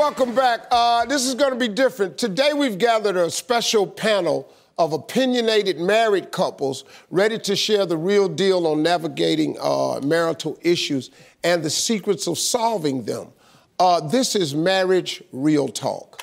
welcome 0.00 0.34
back. 0.34 0.66
Uh, 0.70 1.04
this 1.04 1.26
is 1.26 1.34
going 1.34 1.52
to 1.52 1.58
be 1.58 1.68
different. 1.68 2.16
Today, 2.16 2.54
we've 2.54 2.78
gathered 2.78 3.18
a 3.18 3.30
special 3.30 3.86
panel 3.86 4.50
of 4.78 4.94
opinionated 4.94 5.78
married 5.78 6.32
couples 6.32 6.84
ready 7.10 7.38
to 7.40 7.54
share 7.54 7.84
the 7.84 7.98
real 7.98 8.26
deal 8.26 8.66
on 8.66 8.82
navigating 8.82 9.58
uh, 9.60 10.00
marital 10.02 10.56
issues 10.62 11.10
and 11.44 11.62
the 11.62 11.68
secrets 11.68 12.26
of 12.26 12.38
solving 12.38 13.04
them. 13.04 13.28
Uh, 13.78 14.00
this 14.00 14.34
is 14.34 14.54
Marriage 14.54 15.22
Real 15.32 15.68
Talk. 15.68 16.22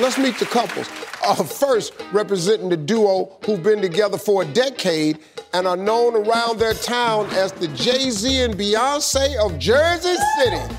Let's 0.00 0.18
meet 0.18 0.40
the 0.40 0.48
couples. 0.50 0.88
Uh, 1.22 1.34
first, 1.44 1.92
representing 2.12 2.68
the 2.68 2.76
duo 2.76 3.36
who've 3.44 3.62
been 3.62 3.82
together 3.82 4.16
for 4.16 4.42
a 4.42 4.46
decade 4.46 5.18
and 5.52 5.66
are 5.66 5.76
known 5.76 6.14
around 6.14 6.58
their 6.58 6.74
town 6.74 7.26
as 7.32 7.52
the 7.52 7.68
Jay 7.68 8.10
Z 8.10 8.42
and 8.42 8.54
Beyonce 8.54 9.36
of 9.36 9.58
Jersey 9.58 10.16
City. 10.38 10.74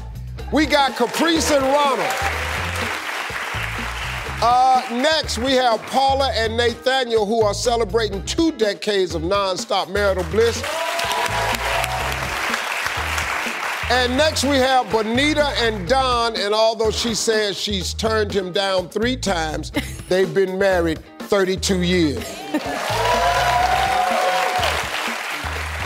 We 0.52 0.66
got 0.66 0.96
Caprice 0.96 1.52
and 1.52 1.64
Ronald. 1.64 2.16
Uh, 4.44 4.82
next, 4.92 5.38
we 5.38 5.52
have 5.52 5.80
Paula 5.84 6.32
and 6.34 6.58
Nathaniel, 6.58 7.28
who 7.28 7.44
are 7.44 7.54
celebrating 7.54 8.26
two 8.26 8.52
decades 8.54 9.14
of 9.14 9.22
nonstop 9.22 9.90
marital 9.92 10.24
bliss. 10.32 10.64
And 13.92 14.16
next, 14.16 14.46
we 14.46 14.56
have 14.56 14.90
Bonita 14.90 15.48
and 15.58 15.86
Don, 15.86 16.38
and 16.38 16.54
although 16.54 16.92
she 16.92 17.14
says 17.14 17.58
she's 17.58 17.94
turned 17.94 18.32
him 18.32 18.54
down 18.54 18.88
three 18.88 19.18
times, 19.18 19.74
they've 20.08 20.34
been 20.34 20.58
married 20.58 21.04
32 21.20 21.82
years. 21.82 22.24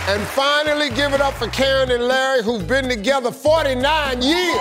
And 0.08 0.22
finally, 0.22 0.92
give 0.92 1.14
it 1.14 1.20
up 1.20 1.34
for 1.34 1.48
Karen 1.48 1.90
and 1.90 2.04
Larry, 2.04 2.44
who've 2.44 2.68
been 2.68 2.88
together 2.88 3.32
49 3.32 4.22
years. 4.22 4.56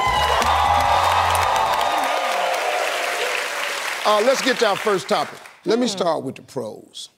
Uh, 4.06 4.22
let's 4.24 4.41
get 4.41 4.58
to 4.60 4.69
our 4.69 4.76
first 4.76 5.06
topic. 5.06 5.38
Let 5.66 5.78
me 5.78 5.86
start 5.86 6.24
with 6.24 6.36
the 6.36 6.42
pros. 6.42 7.10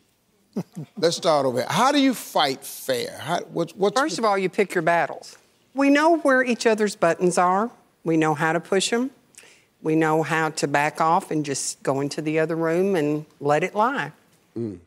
let's 0.97 1.17
start 1.17 1.47
over 1.47 1.59
here. 1.59 1.69
How 1.71 1.93
do 1.93 2.01
you 2.01 2.15
fight 2.15 2.65
fair? 2.65 3.17
How, 3.17 3.43
what's, 3.43 3.77
what's, 3.77 4.01
First 4.01 4.19
of 4.19 4.25
all, 4.25 4.37
you 4.37 4.49
pick 4.49 4.75
your 4.75 4.83
battles. 4.83 5.39
We 5.77 5.91
know 5.91 6.17
where 6.19 6.43
each 6.43 6.67
other's 6.67 6.97
buttons 6.97 7.37
are. 7.37 7.71
We 8.03 8.17
know 8.17 8.35
how 8.35 8.53
to 8.55 8.61
push 8.61 8.91
them. 8.91 9.11
We 9.83 9.95
know 9.95 10.23
how 10.23 10.49
to 10.51 10.67
back 10.67 11.01
off 11.01 11.31
and 11.31 11.45
just 11.45 11.83
go 11.83 12.01
into 12.01 12.23
the 12.23 12.39
other 12.39 12.57
room 12.57 12.97
and 12.97 13.27
let 13.41 13.63
it 13.63 13.75
lie. 13.75 14.13
We 14.57 14.79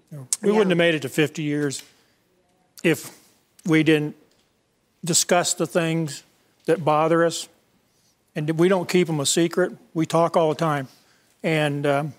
wouldn't 0.41 0.71
have 0.71 0.77
made 0.77 0.95
it 0.95 1.03
to 1.03 1.09
50 1.09 1.43
years 1.43 1.83
if 2.83 3.15
we 3.65 3.83
didn't 3.83 4.15
discuss 5.05 5.53
the 5.53 5.67
things 5.67 6.23
that 6.65 6.83
bother 6.83 7.23
us. 7.23 7.47
And 8.35 8.49
we 8.57 8.67
don't 8.67 8.89
keep 8.89 9.07
them 9.07 9.19
a 9.19 9.25
secret. 9.25 9.73
We 9.93 10.07
talk 10.07 10.35
all 10.35 10.49
the 10.49 10.55
time. 10.55 10.87
And 11.43 11.85
um, 11.85 12.13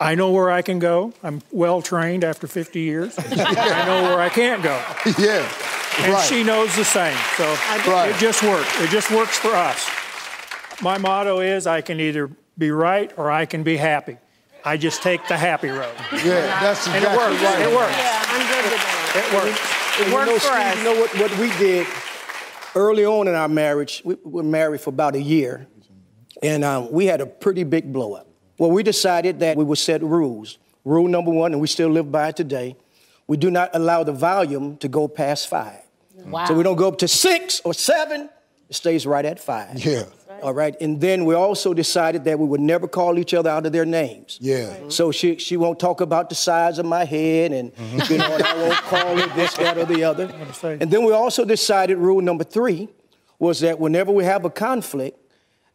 I 0.00 0.14
know 0.14 0.30
where 0.30 0.50
I 0.50 0.62
can 0.62 0.78
go. 0.78 1.12
I'm 1.22 1.42
well 1.52 1.82
trained 1.82 2.24
after 2.24 2.46
50 2.46 2.80
years. 2.80 3.14
I 3.18 3.84
know 3.84 4.02
where 4.04 4.20
I 4.20 4.30
can't 4.30 4.62
go. 4.62 4.82
yeah. 5.18 5.46
And 5.98 6.12
right. 6.12 6.24
she 6.28 6.42
knows 6.44 6.74
the 6.76 6.84
same. 6.84 7.16
So 7.36 7.44
Right. 7.90 8.10
it 8.10 8.16
just 8.18 8.42
works. 8.42 8.68
It 8.80 8.90
just 8.90 9.10
works 9.10 9.36
for 9.38 9.54
us. 9.54 9.86
My 10.82 10.98
motto 10.98 11.40
is 11.40 11.66
I 11.66 11.80
can 11.80 12.00
either 12.00 12.30
be 12.56 12.70
right 12.70 13.12
or 13.16 13.30
I 13.30 13.44
can 13.46 13.62
be 13.62 13.76
happy. 13.76 14.16
I 14.64 14.76
just 14.76 15.02
take 15.02 15.26
the 15.26 15.36
happy 15.36 15.68
road. 15.68 15.92
yeah, 16.12 16.60
that's 16.60 16.86
And 16.86 16.96
it 16.96 17.02
exactly 17.02 17.16
works. 17.16 17.42
right. 17.42 17.60
It 17.60 17.74
works. 17.74 17.96
Yeah, 17.96 18.24
I'm 18.28 18.46
good 18.48 18.64
with 18.70 18.80
that. 18.80 19.16
It 19.16 19.34
works. 19.34 20.00
It 20.00 20.06
you 20.08 20.14
worked 20.14 20.26
know, 20.26 20.34
for 20.34 20.40
Steve, 20.40 20.56
us. 20.66 20.76
you 20.78 20.84
know 20.84 21.00
what, 21.00 21.18
what 21.18 21.38
we 21.38 21.48
did 21.58 21.86
early 22.74 23.04
on 23.04 23.26
in 23.28 23.34
our 23.34 23.48
marriage? 23.48 24.02
We 24.04 24.14
we 24.24 24.30
were 24.30 24.42
married 24.42 24.80
for 24.80 24.90
about 24.90 25.14
a 25.16 25.20
year, 25.20 25.66
and 26.42 26.64
um, 26.64 26.90
we 26.92 27.06
had 27.06 27.20
a 27.20 27.26
pretty 27.26 27.64
big 27.64 27.92
blow 27.92 28.14
up. 28.14 28.26
Well, 28.58 28.70
we 28.70 28.82
decided 28.82 29.40
that 29.40 29.56
we 29.56 29.64
would 29.64 29.78
set 29.78 30.02
rules. 30.02 30.58
Rule 30.84 31.08
number 31.08 31.30
one, 31.30 31.52
and 31.52 31.60
we 31.60 31.66
still 31.66 31.88
live 31.90 32.10
by 32.12 32.28
it 32.28 32.36
today 32.36 32.76
we 33.30 33.36
do 33.36 33.48
not 33.48 33.70
allow 33.74 34.02
the 34.02 34.10
volume 34.10 34.76
to 34.78 34.88
go 34.88 35.06
past 35.06 35.46
five. 35.46 35.82
Wow. 36.16 36.46
So 36.46 36.54
we 36.54 36.64
don't 36.64 36.74
go 36.74 36.88
up 36.88 36.98
to 36.98 37.06
six 37.06 37.60
or 37.64 37.72
seven, 37.72 38.28
it 38.68 38.74
stays 38.74 39.06
right 39.06 39.24
at 39.24 39.38
five. 39.38 39.78
Yeah. 39.86 40.06
All 40.42 40.52
right. 40.52 40.74
And 40.80 41.00
then 41.00 41.24
we 41.24 41.36
also 41.36 41.72
decided 41.72 42.24
that 42.24 42.40
we 42.40 42.46
would 42.48 42.60
never 42.60 42.88
call 42.88 43.20
each 43.20 43.32
other 43.32 43.48
out 43.48 43.66
of 43.66 43.70
their 43.70 43.84
names. 43.84 44.36
Yeah. 44.40 44.74
So 44.88 45.12
she 45.12 45.38
she 45.38 45.56
won't 45.56 45.78
talk 45.78 46.00
about 46.00 46.28
the 46.28 46.34
size 46.34 46.80
of 46.80 46.86
my 46.86 47.04
head 47.04 47.52
and 47.52 47.70
you 48.10 48.18
know, 48.18 48.34
and 48.34 48.42
I 48.42 48.54
won't 48.56 48.74
call 48.94 49.16
her 49.16 49.36
this, 49.36 49.54
that, 49.54 49.78
or 49.78 49.84
the 49.84 50.02
other. 50.02 50.24
And 50.80 50.90
then 50.90 51.04
we 51.04 51.12
also 51.12 51.44
decided 51.44 51.98
rule 51.98 52.20
number 52.20 52.42
three 52.42 52.88
was 53.38 53.60
that 53.60 53.78
whenever 53.78 54.10
we 54.10 54.24
have 54.24 54.44
a 54.44 54.50
conflict, 54.50 55.16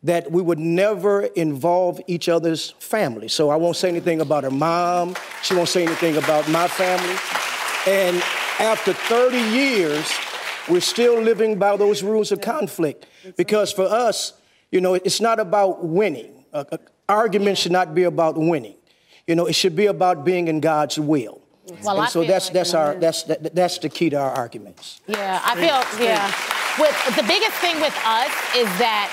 that 0.03 0.29
we 0.29 0.41
would 0.41 0.59
never 0.59 1.21
involve 1.35 1.99
each 2.05 2.29
other's 2.29 2.71
family. 2.79 3.27
So 3.27 3.49
I 3.49 3.55
won't 3.55 3.75
say 3.75 3.89
anything 3.89 4.19
about 4.19 4.43
her 4.43 4.51
mom. 4.51 5.15
She 5.41 5.55
won't 5.55 5.69
say 5.69 5.83
anything 5.83 6.17
about 6.17 6.47
my 6.49 6.67
family. 6.67 7.15
And 7.87 8.17
after 8.59 8.93
30 8.93 9.37
years, 9.37 10.11
we're 10.69 10.81
still 10.81 11.21
living 11.21 11.59
by 11.59 11.77
those 11.77 12.01
rules 12.03 12.31
of 12.31 12.41
conflict. 12.41 13.05
Because 13.37 13.71
for 13.71 13.83
us, 13.83 14.33
you 14.71 14.81
know, 14.81 14.95
it's 14.95 15.21
not 15.21 15.39
about 15.39 15.85
winning. 15.85 16.45
Uh, 16.53 16.63
uh, 16.71 16.77
argument 17.07 17.57
should 17.57 17.71
not 17.71 17.93
be 17.93 18.03
about 18.03 18.37
winning. 18.37 18.75
You 19.27 19.35
know, 19.35 19.45
it 19.45 19.53
should 19.53 19.75
be 19.75 19.85
about 19.87 20.25
being 20.25 20.47
in 20.47 20.59
God's 20.59 20.99
will. 20.99 21.41
Well, 21.83 21.97
and 21.97 22.05
I 22.05 22.09
so 22.09 22.21
feel 22.21 22.27
that's 22.29 22.45
like- 22.47 22.53
that's 22.53 22.73
our 22.75 22.95
that's 22.95 23.23
that, 23.23 23.55
that's 23.55 23.79
the 23.79 23.89
key 23.89 24.09
to 24.11 24.17
our 24.17 24.31
arguments. 24.31 25.01
Yeah, 25.07 25.41
I 25.43 25.55
feel 25.55 26.05
yeah. 26.05 26.27
With 26.79 27.15
the 27.15 27.23
biggest 27.23 27.53
thing 27.57 27.75
with 27.81 27.95
us 28.05 28.31
is 28.55 28.67
that 28.77 29.09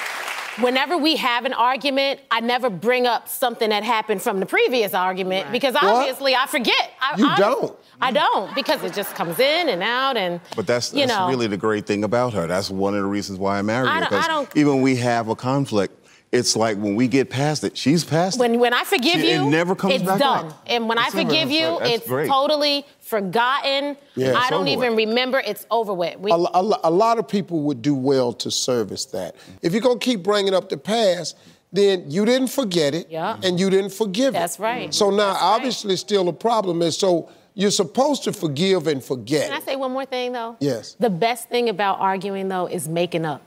whenever 0.60 0.96
we 0.98 1.16
have 1.16 1.44
an 1.44 1.52
argument, 1.52 2.20
I 2.30 2.40
never 2.40 2.70
bring 2.70 3.06
up 3.06 3.28
something 3.28 3.70
that 3.70 3.84
happened 3.84 4.22
from 4.22 4.40
the 4.40 4.46
previous 4.46 4.94
argument 4.94 5.50
because 5.52 5.74
obviously 5.74 6.34
I 6.34 6.46
forget. 6.46 6.90
I, 7.00 7.16
You 7.18 7.26
I- 7.28 7.36
don't. 7.36 7.76
I 8.00 8.10
don't 8.10 8.52
because 8.56 8.82
it 8.82 8.94
just 8.94 9.14
comes 9.14 9.38
in 9.38 9.68
and 9.68 9.80
out 9.80 10.16
and. 10.16 10.40
But 10.56 10.66
that's, 10.66 10.90
that's 10.90 11.08
know, 11.08 11.28
really 11.28 11.46
the 11.46 11.56
great 11.56 11.86
thing 11.86 12.02
about 12.02 12.34
her. 12.34 12.48
That's 12.48 12.68
one 12.68 12.94
of 12.96 13.00
the 13.02 13.06
reasons 13.06 13.38
why 13.38 13.58
I 13.58 13.62
married 13.62 13.90
I 13.90 14.00
her. 14.00 14.08
Because 14.44 14.56
even 14.56 14.80
we 14.80 14.96
have 14.96 15.28
a 15.28 15.36
conflict, 15.36 16.01
it's 16.32 16.56
like 16.56 16.78
when 16.78 16.96
we 16.96 17.06
get 17.08 17.28
past 17.30 17.62
it, 17.62 17.76
she's 17.76 18.04
past 18.04 18.38
when 18.38 18.54
it. 18.54 18.56
when 18.58 18.72
I 18.72 18.84
forgive 18.84 19.20
She- 19.20 19.30
it 19.32 19.42
never 19.44 19.74
comes 19.74 19.94
it's 19.94 20.02
back 20.04 20.18
done. 20.18 20.46
up. 20.46 20.62
And 20.66 20.88
when 20.88 20.96
It's 20.98 21.14
I 21.14 21.22
forgive 21.22 21.50
you, 21.50 21.66
like- 21.68 21.90
it's 21.92 22.06
great. 22.08 22.28
totally 22.28 22.86
forgotten. 23.00 23.96
Yeah, 24.16 24.34
I 24.36 24.48
don't 24.50 24.68
even 24.68 24.96
with. 24.96 25.08
remember. 25.08 25.40
It's 25.46 25.66
over 25.70 25.92
with. 25.92 26.18
We, 26.18 26.30
A, 26.32 26.34
a 26.34 26.80
a 26.84 26.90
lot 26.90 27.18
of 27.18 27.28
people 27.28 27.60
would 27.60 27.82
do 27.82 27.94
well 27.94 28.32
to 28.34 28.50
service 28.50 29.04
that. 29.06 29.36
If 29.60 29.72
you're 29.72 29.82
going 29.82 29.98
to 29.98 30.04
keep 30.04 30.22
bringing 30.22 30.54
up 30.54 30.70
the 30.70 30.78
past, 30.78 31.36
then 31.72 32.10
you 32.10 32.24
didn't 32.24 32.48
forget 32.48 32.94
it 32.94 33.08
Yeah. 33.10 33.36
and 33.42 33.60
you 33.60 33.68
didn't 33.70 33.92
forgive 33.92 34.34
it. 34.34 34.38
That's 34.38 34.58
right. 34.58 34.92
So 34.94 35.10
now, 35.10 35.16
That's 35.32 35.40
right. 35.42 35.54
obviously, 35.56 35.96
still 35.96 36.28
a 36.28 36.32
problem 36.32 36.82
is 36.82 36.96
so 36.96 37.28
you're 37.54 37.70
supposed 37.70 38.24
to 38.24 38.32
forgive 38.32 38.86
and 38.86 39.04
forget. 39.04 39.50
Can 39.50 39.60
I 39.60 39.64
say 39.64 39.76
one 39.76 39.92
more 39.92 40.06
thing 40.06 40.32
though? 40.32 40.56
Yes. 40.60 40.96
The 40.98 41.10
best 41.10 41.48
thing 41.50 41.68
about 41.68 42.00
arguing 42.00 42.48
though 42.48 42.66
is 42.66 42.88
making 42.88 43.26
up. 43.26 43.42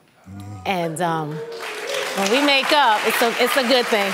And 0.66 1.00
um, 1.02 1.38
when 2.18 2.32
we 2.32 2.46
make 2.46 2.72
up, 2.72 3.00
it's 3.06 3.22
a 3.22 3.34
it's 3.44 3.58
a 3.58 3.64
good 3.64 3.86
thing. 3.88 4.12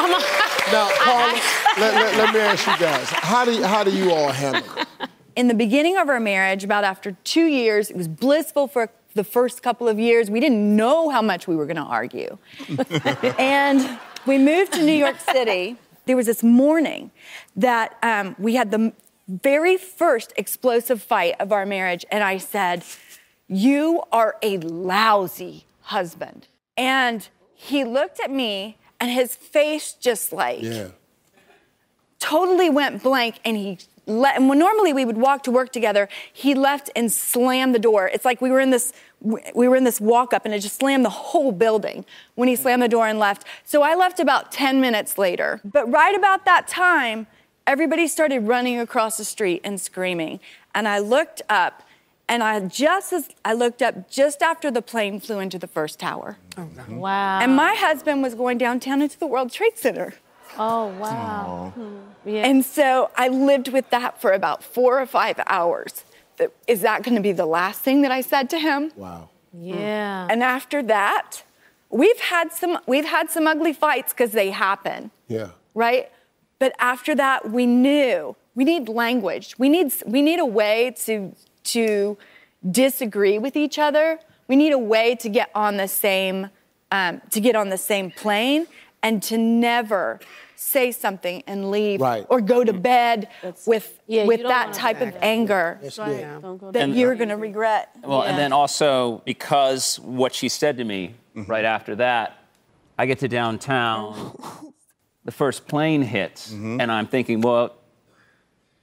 I'm 0.00 0.12
a, 0.12 0.18
Now, 0.72 0.86
I- 0.88 0.98
Paula, 1.04 1.32
I- 1.34 1.80
let, 1.80 1.94
let- 1.94 2.16
let 2.16 2.34
me 2.34 2.40
ask 2.40 2.66
you 2.66 2.76
guys, 2.78 3.08
how 3.10 3.44
do 3.44 3.52
you, 3.52 3.64
how 3.64 3.82
do 3.84 3.90
you 3.90 4.12
all 4.12 4.30
handle 4.32 4.62
it? 4.76 4.86
in 5.36 5.48
the 5.48 5.54
beginning 5.54 5.96
of 5.96 6.08
our 6.08 6.20
marriage, 6.20 6.64
about 6.64 6.84
after 6.84 7.12
two 7.24 7.46
years, 7.46 7.90
it 7.90 7.96
was 7.96 8.08
blissful 8.08 8.66
for 8.68 8.90
the 9.14 9.22
first 9.24 9.62
couple 9.62 9.88
of 9.88 9.98
years. 9.98 10.30
We 10.30 10.40
didn't 10.40 10.76
know 10.76 11.08
how 11.10 11.22
much 11.22 11.46
we 11.48 11.54
were 11.56 11.64
going 11.66 11.76
to 11.76 11.82
argue. 11.82 12.38
and 13.38 13.98
we 14.26 14.36
moved 14.38 14.72
to 14.74 14.82
New 14.82 14.92
York 14.92 15.18
City. 15.20 15.76
There 16.06 16.16
was 16.16 16.26
this 16.26 16.42
morning 16.42 17.10
that 17.56 17.96
um, 18.02 18.34
we 18.38 18.54
had 18.56 18.70
the 18.72 18.92
very 19.28 19.76
first 19.76 20.32
explosive 20.36 21.02
fight 21.02 21.34
of 21.40 21.52
our 21.52 21.64
marriage, 21.66 22.04
and 22.10 22.22
I 22.24 22.38
said, 22.38 22.84
You 23.46 24.02
are 24.12 24.36
a 24.42 24.58
lousy 24.58 25.66
husband. 25.82 26.48
And 26.78 27.28
he 27.54 27.84
looked 27.84 28.20
at 28.20 28.30
me, 28.30 28.78
and 29.00 29.10
his 29.10 29.34
face 29.34 29.92
just 29.92 30.32
like, 30.32 30.62
Yeah. 30.62 30.88
totally 32.20 32.70
went 32.70 33.02
blank 33.02 33.38
and 33.44 33.56
he 33.56 33.78
let 34.06 34.36
and 34.36 34.48
when 34.48 34.58
normally 34.58 34.92
we 34.92 35.04
would 35.04 35.18
walk 35.18 35.42
to 35.44 35.50
work 35.52 35.70
together 35.70 36.08
he 36.32 36.52
left 36.54 36.90
and 36.96 37.12
slammed 37.12 37.74
the 37.74 37.78
door. 37.78 38.08
It's 38.08 38.24
like 38.24 38.40
we 38.40 38.50
were 38.50 38.58
in 38.58 38.70
this 38.70 38.92
we 39.54 39.68
were 39.68 39.76
in 39.76 39.84
this 39.84 40.00
walk 40.00 40.32
up 40.32 40.44
and 40.44 40.52
it 40.54 40.60
just 40.60 40.80
slammed 40.80 41.04
the 41.04 41.10
whole 41.10 41.52
building 41.52 42.04
when 42.34 42.48
he 42.48 42.56
slammed 42.56 42.82
the 42.82 42.88
door 42.88 43.06
and 43.06 43.18
left. 43.18 43.44
So 43.64 43.82
i 43.82 43.94
left 43.94 44.18
about 44.18 44.50
10 44.50 44.80
minutes 44.80 45.16
later. 45.18 45.60
But 45.64 45.90
right 45.90 46.14
about 46.16 46.44
that 46.46 46.66
time 46.66 47.26
everybody 47.66 48.08
started 48.08 48.40
running 48.48 48.80
across 48.80 49.16
the 49.18 49.24
street 49.24 49.60
and 49.62 49.80
screaming. 49.80 50.40
And 50.74 50.88
i 50.88 50.98
looked 50.98 51.42
up 51.48 51.82
and 52.28 52.42
i 52.42 52.60
just 52.60 53.12
as 53.12 53.28
i 53.44 53.52
looked 53.52 53.82
up 53.82 54.10
just 54.10 54.42
after 54.42 54.70
the 54.70 54.82
plane 54.82 55.18
flew 55.20 55.38
into 55.38 55.58
the 55.58 55.66
first 55.66 55.98
tower 55.98 56.38
oh, 56.56 56.68
wow. 56.90 57.40
and 57.40 57.54
my 57.56 57.74
husband 57.74 58.22
was 58.22 58.34
going 58.34 58.58
downtown 58.58 59.00
into 59.02 59.18
the 59.18 59.26
world 59.26 59.50
trade 59.50 59.76
center 59.76 60.14
oh 60.58 60.88
wow. 60.98 61.72
Hmm. 61.74 61.96
Yeah. 62.28 62.46
And 62.46 62.64
so 62.64 63.10
I 63.16 63.28
lived 63.28 63.68
with 63.68 63.88
that 63.90 64.20
for 64.20 64.32
about 64.32 64.62
four 64.62 65.00
or 65.00 65.06
five 65.06 65.40
hours. 65.46 66.04
Is 66.66 66.82
that 66.82 67.02
going 67.02 67.16
to 67.16 67.22
be 67.22 67.32
the 67.32 67.46
last 67.46 67.80
thing 67.80 68.02
that 68.02 68.12
I 68.12 68.20
said 68.20 68.50
to 68.50 68.58
him? 68.58 68.92
Wow. 68.96 69.30
yeah. 69.52 70.24
Hmm. 70.24 70.32
And 70.32 70.42
after 70.42 70.82
that, 70.84 71.42
we've 71.90 72.20
had 72.20 72.52
some 72.52 72.78
we've 72.86 73.06
had 73.06 73.30
some 73.30 73.46
ugly 73.46 73.72
fights 73.72 74.12
because 74.12 74.32
they 74.32 74.50
happen. 74.50 75.10
Yeah. 75.26 75.50
Right? 75.74 76.10
But 76.58 76.74
after 76.78 77.14
that, 77.14 77.50
we 77.50 77.66
knew 77.66 78.36
we 78.54 78.64
need 78.64 78.88
language. 78.88 79.54
We 79.58 79.68
need 79.68 79.92
we 80.06 80.22
need 80.22 80.38
a 80.38 80.46
way 80.46 80.94
to 81.04 81.34
to 81.72 82.18
disagree 82.68 83.38
with 83.38 83.56
each 83.56 83.78
other. 83.78 84.18
We 84.48 84.56
need 84.56 84.72
a 84.72 84.78
way 84.78 85.14
to 85.16 85.28
get 85.28 85.50
on 85.54 85.76
the 85.76 85.88
same 85.88 86.50
um, 86.90 87.20
to 87.30 87.40
get 87.40 87.54
on 87.54 87.68
the 87.68 87.78
same 87.78 88.10
plane 88.10 88.66
and 89.02 89.22
to 89.24 89.38
never 89.38 90.20
say 90.56 90.90
something 90.90 91.42
and 91.46 91.70
leave 91.70 92.00
Right. 92.00 92.26
or 92.28 92.40
go 92.40 92.64
to 92.64 92.72
bed 92.72 93.28
with 93.66 94.00
Yeah, 94.06 94.24
with 94.24 94.42
that 94.42 94.72
type 94.72 95.00
of 95.00 95.16
anger. 95.20 95.78
That 95.82 96.90
you're 96.92 97.14
going 97.14 97.28
to 97.28 97.36
regret. 97.36 97.90
Well, 98.02 98.22
and 98.22 98.36
then 98.36 98.52
also 98.52 99.22
because 99.24 100.00
what 100.00 100.34
she 100.34 100.48
said 100.48 100.78
to 100.78 100.84
me 100.84 101.14
mm-hmm. 101.36 101.50
right 101.50 101.64
after 101.64 101.94
that, 101.96 102.38
I 102.98 103.06
get 103.06 103.20
to 103.20 103.28
downtown, 103.28 104.36
the 105.24 105.32
first 105.32 105.68
plane 105.68 106.02
hits, 106.02 106.52
mm-hmm. 106.52 106.80
and 106.80 106.90
I'm 106.90 107.06
thinking, 107.06 107.40
well, 107.40 107.76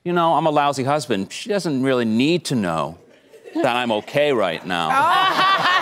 you 0.06 0.14
know, 0.14 0.36
I'm 0.36 0.46
a 0.46 0.52
lousy 0.52 0.84
husband. 0.84 1.34
She 1.34 1.50
doesn't 1.50 1.82
really 1.82 2.06
need 2.06 2.46
to 2.46 2.56
know 2.56 2.98
that 3.56 3.76
I'm 3.76 3.92
okay 3.92 4.32
right 4.32 4.66
now. 4.66 4.90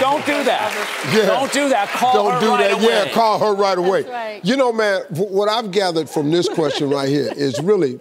Don't 0.00 0.24
do 0.24 0.42
that. 0.44 1.12
Yeah. 1.12 1.26
Don't 1.26 1.52
do 1.52 1.68
that. 1.68 1.88
Call 1.90 2.12
her 2.12 2.30
right. 2.30 2.40
Don't 2.40 2.40
her 2.40 2.40
do 2.40 2.50
right 2.50 2.70
that. 2.70 2.82
away. 2.82 3.06
Yeah, 3.06 3.12
call 3.12 3.38
her 3.38 3.54
right 3.54 3.78
away. 3.78 4.02
right. 4.02 4.44
You 4.44 4.56
know, 4.56 4.72
man, 4.72 5.02
what 5.10 5.48
I've 5.50 5.70
gathered 5.70 6.08
from 6.08 6.30
this 6.30 6.48
question 6.48 6.88
right 6.90 7.08
here 7.08 7.30
is 7.36 7.60
really, 7.60 8.00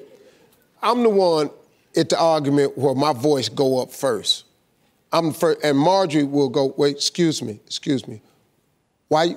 I'm 0.82 1.04
the 1.04 1.10
one 1.10 1.50
at 1.96 2.10
the 2.10 2.18
argument 2.18 2.78
where 2.78 2.96
my 2.96 3.12
voice 3.14 3.50
go 3.50 3.82
up 3.82 3.92
first. 3.92 4.46
I'm 5.12 5.34
first, 5.34 5.60
and 5.64 5.78
Marjorie 5.78 6.24
will 6.24 6.50
go. 6.50 6.74
Wait, 6.78 6.96
excuse 6.96 7.42
me, 7.42 7.60
excuse 7.66 8.08
me. 8.08 8.22
Why, 9.10 9.36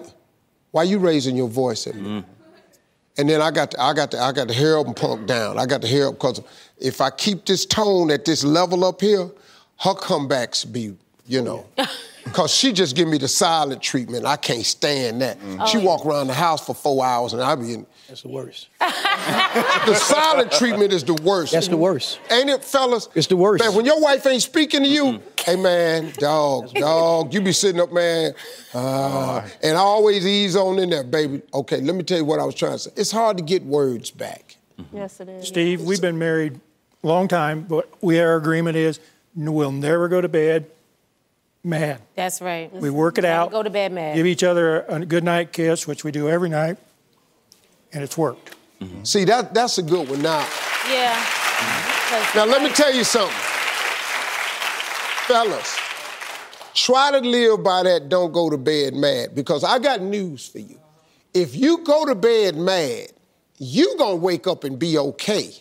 why 0.71 0.85
you 0.85 0.99
raising 0.99 1.37
your 1.37 1.49
voice 1.49 1.87
at 1.89 1.97
me? 1.97 2.23
Mm. 2.23 2.25
And 3.19 3.29
then 3.29 3.43
I 3.43 3.51
got 3.51 3.73
to, 3.73 3.83
I 3.83 3.93
got 3.93 4.13
to, 4.13 4.21
I 4.21 4.31
got 4.31 4.47
to 4.49 4.55
hear 4.55 4.83
them 4.83 4.95
punk 4.95 5.27
down. 5.27 5.59
I 5.59 5.67
got 5.67 5.83
to 5.83 5.89
hear 5.89 6.07
them 6.07 6.15
because 6.15 6.41
if 6.79 7.01
I 7.01 7.11
keep 7.11 7.45
this 7.45 7.67
tone 7.67 8.13
at 8.13 8.25
this 8.25 8.45
level 8.45 8.85
up 8.85 9.01
here, 9.01 9.29
her 9.81 9.95
comebacks 9.95 10.71
be, 10.71 10.95
you 11.27 11.43
know. 11.43 11.67
Cause 12.33 12.55
she 12.55 12.73
just 12.73 12.95
give 12.95 13.09
me 13.09 13.17
the 13.17 13.27
silent 13.27 13.83
treatment. 13.83 14.27
I 14.27 14.37
can't 14.37 14.65
stand 14.65 15.23
that. 15.23 15.41
Mm. 15.41 15.67
She 15.67 15.79
oh, 15.79 15.83
walk 15.83 16.05
around 16.05 16.27
the 16.27 16.35
house 16.35 16.65
for 16.65 16.75
four 16.75 17.05
hours 17.05 17.33
and 17.33 17.43
I 17.43 17.55
be 17.55 17.73
in. 17.73 17.87
That's 18.07 18.23
the 18.23 18.29
worst. 18.29 18.69
The 19.87 19.95
silent 19.95 20.53
treatment 20.53 20.93
is 20.93 21.05
the 21.05 21.15
worst. 21.15 21.53
That's 21.53 21.69
the 21.69 21.77
worst. 21.77 22.21
Ain't 22.31 22.51
it, 22.51 22.65
fellas? 22.65 23.09
It's 23.15 23.27
the 23.27 23.37
worst. 23.37 23.65
Man, 23.65 23.75
when 23.75 23.85
your 23.85 24.01
wife 24.01 24.27
ain't 24.27 24.43
speaking 24.43 24.83
to 24.83 24.89
you, 24.89 25.21
hey 25.45 25.57
man, 25.57 26.13
dog, 26.19 26.73
dog, 26.75 27.33
you 27.33 27.41
be 27.41 27.53
sitting 27.53 27.81
up, 27.81 27.93
man, 27.93 28.33
uh, 28.75 29.47
and 29.63 29.77
I 29.77 29.81
always 29.81 30.27
ease 30.27 30.57
on 30.57 30.79
in 30.79 30.91
there, 30.91 31.05
baby. 31.05 31.43
Okay, 31.53 31.81
let 31.81 31.95
me 31.95 32.03
tell 32.03 32.19
you 32.19 32.25
what 32.25 32.41
I 32.41 32.45
was 32.45 32.55
trying 32.55 32.73
to 32.73 32.79
say. 32.79 32.91
It's 32.97 33.11
hard 33.11 33.39
to 33.39 33.43
get 33.43 33.65
words 33.65 34.11
back. 34.11 34.57
Yes, 34.93 35.21
it 35.21 35.29
is. 35.29 35.49
Steve, 35.49 35.83
we've 35.83 36.01
been 36.01 36.19
married 36.19 36.61
a 37.03 37.07
long 37.07 37.29
time, 37.29 37.63
but 37.63 37.91
we, 38.03 38.21
our 38.21 38.37
agreement 38.37 38.77
is 38.77 39.01
we'll 39.35 39.73
never 39.73 40.09
go 40.09 40.21
to 40.21 40.29
bed 40.29 40.71
mad. 41.65 42.01
That's 42.15 42.41
right. 42.41 42.73
We 42.73 42.91
work 42.91 43.19
it 43.19 43.23
Never 43.23 43.35
out. 43.35 43.51
Go 43.51 43.63
to 43.63 43.71
bed 43.71 43.93
mad. 43.93 44.17
Give 44.17 44.27
each 44.27 44.43
other 44.43 44.83
a 44.83 45.05
good 45.05 45.25
night 45.25 45.53
kiss, 45.53 45.87
which 45.87 46.05
we 46.05 46.13
do 46.13 46.29
every 46.29 46.49
night, 46.49 46.79
and 47.93 48.03
it's 48.03 48.17
worked. 48.17 48.55
Mm-hmm. 48.81 49.05
See, 49.05 49.25
that 49.25 49.55
that's 49.55 49.79
a 49.79 49.83
good 49.83 50.09
one. 50.09 50.23
Now, 50.23 50.47
yeah. 50.91 51.15
Mm-hmm. 51.15 52.39
now 52.39 52.45
let 52.45 52.63
me 52.63 52.71
tell 52.71 52.95
you 52.95 53.05
something, 53.05 53.35
fellas. 55.27 55.77
Try 56.75 57.11
to 57.11 57.19
live 57.19 57.65
by 57.65 57.83
that. 57.83 58.09
Don't 58.09 58.33
go 58.33 58.51
to 58.51 58.57
bed 58.57 58.95
mad, 58.95 59.35
because 59.35 59.65
I 59.65 59.79
got 59.81 60.01
news 60.01 60.47
for 60.47 60.61
you. 60.61 60.79
If 61.35 61.57
you 61.57 61.79
go 61.79 62.07
to 62.07 62.15
bed 62.15 62.57
mad, 62.57 63.09
you 63.59 63.97
gonna 63.99 64.17
wake 64.17 64.47
up 64.47 64.63
and 64.65 64.79
be 64.79 64.97
okay. 64.97 65.53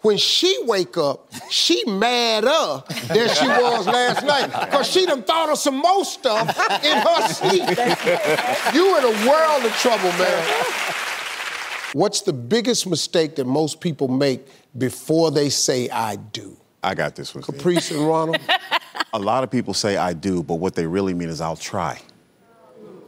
When 0.00 0.16
she 0.18 0.58
wake 0.64 0.98
up, 0.98 1.32
she 1.50 1.82
madder 1.86 2.82
than 3.08 3.28
she 3.28 3.46
was 3.46 3.86
last 3.86 4.24
night, 4.24 4.50
cause 4.70 4.86
she 4.90 5.06
done 5.06 5.22
thought 5.22 5.48
of 5.50 5.58
some 5.58 5.76
more 5.76 6.04
stuff 6.04 6.48
in 6.84 6.98
her 6.98 7.28
sleep. 7.28 7.68
You 8.74 8.98
in 8.98 9.04
a 9.04 9.28
world 9.28 9.64
of 9.64 9.72
trouble, 9.76 10.12
man. 10.18 10.44
What's 11.94 12.22
the 12.22 12.32
biggest 12.32 12.88
mistake 12.88 13.36
that 13.36 13.44
most 13.44 13.80
people 13.80 14.08
make 14.08 14.48
before 14.76 15.30
they 15.30 15.48
say 15.48 15.88
I 15.90 16.16
do? 16.16 16.56
I 16.82 16.92
got 16.92 17.14
this 17.14 17.32
one. 17.36 17.44
Caprice 17.44 17.92
and 17.92 18.04
Ronald? 18.04 18.40
A 19.12 19.18
lot 19.18 19.44
of 19.44 19.50
people 19.50 19.74
say 19.74 19.96
I 19.96 20.12
do, 20.12 20.42
but 20.42 20.56
what 20.56 20.74
they 20.74 20.88
really 20.88 21.14
mean 21.14 21.28
is 21.28 21.40
I'll 21.40 21.54
try. 21.54 22.00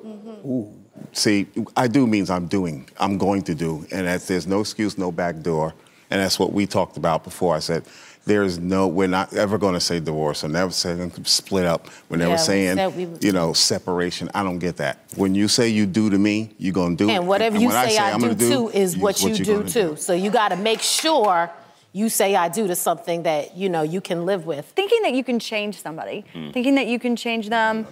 Mm-hmm. 0.06 0.82
See, 1.12 1.48
I 1.76 1.88
do 1.88 2.06
means 2.06 2.30
I'm 2.30 2.46
doing, 2.46 2.88
I'm 2.98 3.18
going 3.18 3.42
to 3.42 3.56
do, 3.56 3.84
and 3.90 4.06
that's, 4.06 4.28
there's 4.28 4.46
no 4.46 4.60
excuse, 4.60 4.96
no 4.96 5.10
back 5.10 5.40
door, 5.40 5.74
and 6.10 6.20
that's 6.20 6.38
what 6.38 6.52
we 6.52 6.66
talked 6.66 6.96
about 6.96 7.24
before. 7.24 7.54
I 7.54 7.60
said, 7.60 7.84
there 8.26 8.42
is 8.42 8.58
no, 8.58 8.88
we're 8.88 9.06
not 9.06 9.32
ever 9.34 9.56
going 9.56 9.74
to 9.74 9.80
say 9.80 10.00
divorce, 10.00 10.42
or 10.42 10.48
never 10.48 10.72
saying 10.72 11.12
split 11.24 11.64
up. 11.64 11.88
We're 12.08 12.16
never 12.16 12.30
Yeah, 12.30 12.34
we 12.36 12.38
saying, 12.38 12.76
said 12.76 12.96
we 12.96 13.08
you 13.20 13.32
know, 13.32 13.52
separation. 13.52 14.28
I 14.34 14.42
don't 14.42 14.58
get 14.58 14.78
that. 14.78 14.98
When 15.14 15.34
you 15.36 15.46
say 15.46 15.68
you 15.68 15.86
do 15.86 16.10
to 16.10 16.18
me, 16.18 16.50
you're 16.58 16.72
going 16.74 16.96
to 16.96 17.04
do 17.04 17.08
it. 17.08 17.14
And 17.14 17.28
whatever 17.28 17.56
you 17.56 17.68
when 17.68 17.88
say 17.88 17.96
I, 17.96 18.10
I'm 18.10 18.20
do, 18.20 18.34
do 18.34 18.48
too 18.50 18.68
is 18.70 18.96
you- 18.96 19.02
what 19.02 19.22
you 19.22 19.28
you're 19.28 19.36
do 19.38 19.56
gonna 19.58 19.68
too. 19.68 19.96
So 19.96 20.12
you 20.12 20.30
got 20.30 20.48
to 20.48 20.56
make 20.56 20.80
sure 20.80 21.50
you 21.92 22.08
say 22.08 22.34
I 22.34 22.48
do 22.48 22.66
to 22.66 22.74
something 22.74 23.22
that 23.22 23.56
you 23.56 23.68
know 23.68 23.82
you 23.82 24.00
can 24.00 24.26
live 24.26 24.44
with. 24.44 24.66
thinking 24.66 25.02
that 25.02 25.14
you 25.14 25.22
can 25.22 25.38
change 25.38 25.80
somebody, 25.80 26.24
mm. 26.34 26.52
thinking 26.52 26.74
that 26.74 26.88
you 26.88 26.98
can 26.98 27.14
change 27.14 27.48
them, 27.48 27.86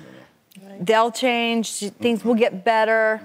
they'll 0.80 1.12
change, 1.12 1.78
things 1.78 2.24
will 2.24 2.34
get 2.34 2.64
better. 2.64 3.20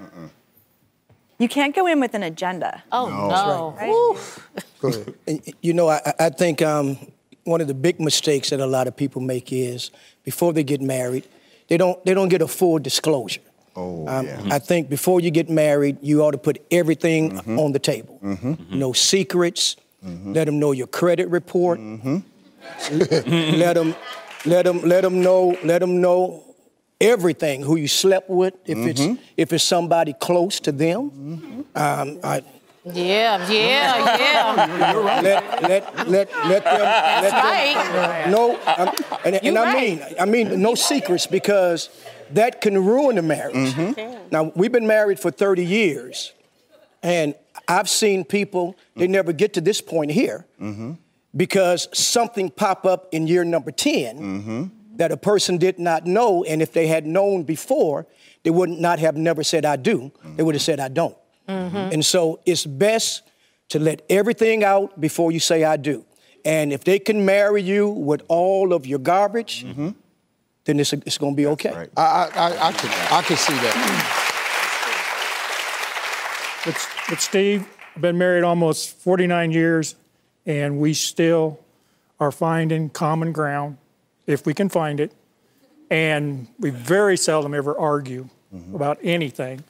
You 1.38 1.48
can't 1.48 1.74
go 1.74 1.86
in 1.86 1.98
with 2.00 2.14
an 2.14 2.22
agenda. 2.22 2.82
Oh 2.92 3.08
no! 3.08 3.74
right. 3.76 4.64
Go 4.80 4.88
ahead. 4.88 5.14
And, 5.26 5.40
You 5.62 5.72
know, 5.74 5.88
I, 5.88 6.00
I 6.18 6.28
think 6.30 6.62
um, 6.62 6.96
one 7.44 7.60
of 7.60 7.66
the 7.68 7.74
big 7.74 8.00
mistakes 8.00 8.50
that 8.50 8.60
a 8.60 8.66
lot 8.66 8.86
of 8.88 8.96
people 8.96 9.20
make 9.22 9.52
is 9.52 9.90
before 10.24 10.52
they 10.52 10.62
get 10.64 10.80
married, 10.80 11.24
they 11.68 11.76
don't 11.76 12.02
they 12.04 12.14
don't 12.14 12.28
get 12.30 12.42
a 12.42 12.48
full 12.48 12.78
disclosure. 12.78 13.40
Oh, 13.76 14.06
Um, 14.08 14.26
yeah. 14.26 14.56
I 14.56 14.58
think 14.58 14.88
before 14.88 15.20
you 15.20 15.30
get 15.30 15.48
married, 15.48 15.96
you 16.02 16.22
ought 16.22 16.32
to 16.32 16.38
put 16.38 16.58
everything 16.70 17.30
Mm-hmm. 17.32 17.58
on 17.58 17.72
the 17.72 17.78
table. 17.78 18.18
No 18.70 18.92
secrets. 18.92 19.76
Let 20.02 20.44
them 20.46 20.58
know 20.58 20.72
your 20.72 20.88
credit 20.88 21.28
report. 21.28 21.78
Mm-hmm. 21.78 22.16
let 23.58 23.74
them, 23.74 23.94
let 24.44 24.64
them, 24.64 24.80
let 24.82 25.02
them 25.02 25.20
know. 25.22 25.56
Let 25.64 25.78
them 25.80 26.00
know 26.00 26.42
everything. 27.00 27.62
Who 27.62 27.76
you 27.76 27.88
slept 27.88 28.28
with. 28.30 28.54
If 28.66 28.78
it's 28.78 29.00
Mm-hmm. 29.00 29.14
if 29.36 29.52
it's 29.52 29.64
somebody 29.64 30.14
close 30.14 30.60
to 30.60 30.72
them. 30.72 31.64
Um, 31.74 32.18
I, 32.24 32.42
Yeah, 32.84 33.46
yeah, 33.50 34.16
yeah. 34.18 35.20
let 35.22 35.62
let 35.62 36.08
let 36.08 36.32
let 36.46 36.64
them 36.64 36.80
let 36.80 37.30
them 37.30 37.94
right. 37.94 38.30
no 38.30 38.58
um, 38.78 38.94
and, 39.22 39.36
and 39.36 39.44
You 39.44 39.56
I 39.58 39.64
right. 39.64 39.76
mean 39.76 40.02
I 40.18 40.24
mean 40.24 40.62
no 40.62 40.74
secrets 40.74 41.26
because 41.26 41.90
that 42.30 42.62
can 42.62 42.82
ruin 42.82 43.16
the 43.16 43.22
marriage. 43.22 43.74
Mm-hmm. 43.74 44.28
Now 44.30 44.52
we've 44.54 44.72
been 44.72 44.86
married 44.86 45.20
for 45.20 45.30
30 45.30 45.62
years 45.62 46.32
and 47.02 47.34
I've 47.68 47.88
seen 47.88 48.24
people 48.24 48.76
they 48.96 49.06
mm. 49.06 49.10
never 49.10 49.34
get 49.34 49.52
to 49.54 49.60
this 49.60 49.82
point 49.82 50.10
here 50.10 50.46
mm-hmm. 50.58 50.92
because 51.36 51.86
something 51.92 52.48
pop 52.48 52.86
up 52.86 53.08
in 53.12 53.26
year 53.26 53.44
number 53.44 53.70
10 53.70 54.18
mm-hmm. 54.18 54.64
that 54.96 55.12
a 55.12 55.18
person 55.18 55.58
did 55.58 55.78
not 55.78 56.06
know 56.06 56.44
and 56.44 56.62
if 56.62 56.72
they 56.72 56.86
had 56.86 57.06
known 57.06 57.42
before 57.42 58.06
they 58.42 58.50
would 58.50 58.70
not 58.70 58.98
have 59.00 59.18
never 59.18 59.42
said 59.42 59.66
I 59.66 59.76
do 59.76 60.10
they 60.36 60.42
would 60.42 60.54
have 60.54 60.62
said 60.62 60.80
I 60.80 60.88
don't. 60.88 61.16
Mm-hmm. 61.50 61.92
And 61.92 62.04
so 62.04 62.40
it's 62.46 62.64
best 62.64 63.22
to 63.70 63.78
let 63.78 64.02
everything 64.08 64.64
out 64.64 65.00
before 65.00 65.32
you 65.32 65.40
say 65.40 65.64
I 65.64 65.76
do. 65.76 66.04
And 66.44 66.72
if 66.72 66.84
they 66.84 66.98
can 66.98 67.24
marry 67.24 67.62
you 67.62 67.88
with 67.88 68.22
all 68.28 68.72
of 68.72 68.86
your 68.86 68.98
garbage, 68.98 69.64
mm-hmm. 69.64 69.90
then 70.64 70.80
it's, 70.80 70.92
it's 70.92 71.18
going 71.18 71.34
to 71.34 71.36
be 71.36 71.46
okay. 71.46 71.72
right. 71.72 71.90
I, 71.96 72.02
I, 72.02 72.26
I, 72.34 72.68
I, 72.68 72.72
can, 72.72 72.90
I 73.12 73.22
can 73.22 73.36
see 73.36 73.52
that. 73.54 74.26
But, 76.64 76.88
but 77.08 77.20
Steve, 77.20 77.66
I've 77.96 78.02
been 78.02 78.18
married 78.18 78.44
almost 78.44 78.96
49 78.98 79.50
years, 79.50 79.96
and 80.46 80.78
we 80.78 80.94
still 80.94 81.58
are 82.18 82.30
finding 82.30 82.90
common 82.90 83.32
ground 83.32 83.78
if 84.26 84.46
we 84.46 84.54
can 84.54 84.68
find 84.68 85.00
it. 85.00 85.12
And 85.90 86.48
we 86.58 86.70
very 86.70 87.16
seldom 87.16 87.54
ever 87.54 87.76
argue 87.76 88.28
mm-hmm. 88.54 88.74
about 88.74 88.98
anything. 89.02 89.64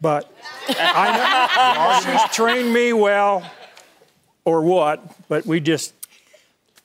But 0.00 0.32
I 0.68 2.02
know 2.04 2.18
she's 2.18 2.34
trained 2.34 2.72
me 2.72 2.92
well 2.92 3.50
or 4.44 4.62
what, 4.62 5.02
but 5.28 5.44
we 5.44 5.60
just 5.60 5.94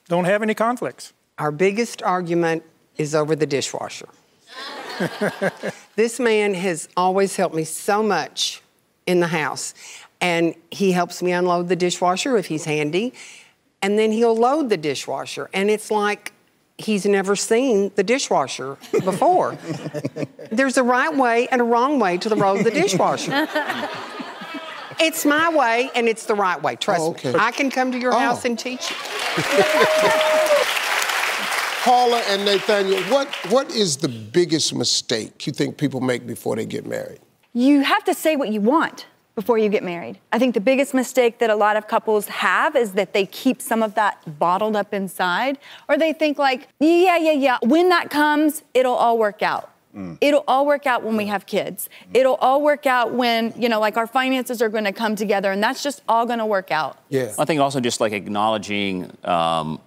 don't 0.08 0.24
have 0.24 0.42
any 0.42 0.54
conflicts. 0.54 1.12
Our 1.38 1.50
biggest 1.50 2.02
argument 2.02 2.62
is 2.96 3.14
over 3.14 3.34
the 3.34 3.46
dishwasher. 3.46 4.08
this 5.96 6.20
man 6.20 6.54
has 6.54 6.88
always 6.96 7.36
helped 7.36 7.54
me 7.54 7.64
so 7.64 8.02
much 8.02 8.62
in 9.06 9.20
the 9.20 9.26
house. 9.28 9.74
And 10.20 10.54
he 10.70 10.92
helps 10.92 11.22
me 11.22 11.32
unload 11.32 11.68
the 11.68 11.76
dishwasher 11.76 12.36
if 12.36 12.46
he's 12.46 12.64
handy. 12.64 13.12
And 13.82 13.98
then 13.98 14.12
he'll 14.12 14.36
load 14.36 14.70
the 14.70 14.76
dishwasher. 14.76 15.50
And 15.52 15.70
it's 15.70 15.90
like 15.90 16.32
he's 16.78 17.06
never 17.06 17.36
seen 17.36 17.90
the 17.94 18.02
dishwasher 18.02 18.76
before. 19.04 19.56
There's 20.50 20.76
a 20.76 20.82
right 20.82 21.14
way 21.16 21.48
and 21.48 21.60
a 21.60 21.64
wrong 21.64 21.98
way 21.98 22.18
to 22.18 22.28
the 22.28 22.36
roll 22.36 22.56
of 22.58 22.64
the 22.64 22.70
dishwasher. 22.70 23.30
it's 25.00 25.24
my 25.24 25.48
way 25.54 25.90
and 25.94 26.08
it's 26.08 26.26
the 26.26 26.34
right 26.34 26.60
way. 26.62 26.76
Trust 26.76 27.00
Oh, 27.02 27.10
okay. 27.10 27.32
me. 27.32 27.38
I 27.38 27.50
can 27.52 27.70
come 27.70 27.92
to 27.92 27.98
your 27.98 28.12
Oh. 28.14 28.18
house 28.18 28.44
and 28.44 28.58
teach 28.58 28.90
you. 28.90 28.96
Paula 31.84 32.22
and 32.28 32.44
Nathaniel, 32.46 33.02
what, 33.04 33.28
what 33.50 33.70
is 33.70 33.98
the 33.98 34.08
biggest 34.08 34.74
mistake 34.74 35.46
you 35.46 35.52
think 35.52 35.76
people 35.76 36.00
make 36.00 36.26
before 36.26 36.56
they 36.56 36.64
get 36.64 36.86
married? 36.86 37.18
You 37.52 37.82
have 37.82 38.02
to 38.04 38.14
say 38.14 38.36
what 38.36 38.48
you 38.48 38.60
want 38.62 39.06
before 39.34 39.58
you 39.58 39.68
get 39.68 39.82
married. 39.82 40.18
I 40.32 40.38
think 40.38 40.54
the 40.54 40.60
biggest 40.60 40.94
mistake 40.94 41.38
that 41.38 41.50
a 41.50 41.56
lot 41.56 41.76
of 41.76 41.88
couples 41.88 42.28
have 42.28 42.76
is 42.76 42.92
that 42.92 43.12
they 43.12 43.26
keep 43.26 43.60
some 43.60 43.82
of 43.82 43.94
that 43.94 44.38
bottled 44.38 44.76
up 44.76 44.94
inside, 44.94 45.58
or 45.88 45.98
they 45.98 46.12
think, 46.12 46.38
like, 46.38 46.68
yeah, 46.78 47.16
yeah, 47.16 47.32
yeah, 47.32 47.58
when 47.62 47.88
that 47.88 48.10
comes, 48.10 48.62
it'll 48.74 48.94
all 48.94 49.18
work 49.18 49.42
out. 49.42 49.70
Mm. 49.94 50.18
It'll 50.20 50.44
all 50.48 50.66
work 50.66 50.86
out 50.86 51.04
when 51.04 51.16
we 51.16 51.26
have 51.26 51.46
kids. 51.46 51.88
Mm. 51.88 52.16
It'll 52.18 52.34
all 52.36 52.62
work 52.62 52.86
out 52.86 53.12
when, 53.12 53.52
you 53.56 53.68
know, 53.68 53.80
like 53.80 53.96
our 53.96 54.06
finances 54.06 54.60
are 54.60 54.68
going 54.68 54.84
to 54.84 54.92
come 54.92 55.16
together, 55.16 55.52
and 55.52 55.62
that's 55.62 55.82
just 55.82 56.02
all 56.08 56.26
going 56.26 56.40
to 56.40 56.46
work 56.46 56.70
out. 56.70 56.98
Yeah. 57.08 57.32
I 57.38 57.44
think 57.44 57.60
also 57.60 57.80
just 57.80 58.00
like 58.00 58.12
acknowledging 58.12 59.16
um, 59.24 59.80